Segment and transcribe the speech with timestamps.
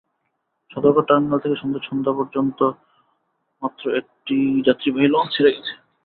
[0.71, 1.55] Sadarghat terminal থেকে
[1.83, 2.59] সন্ধ্যা পর্যন্ত
[3.61, 4.35] মাত্র একটি
[4.67, 5.73] যাত্রীবাহী লঞ্চ ছেড়ে গেছে।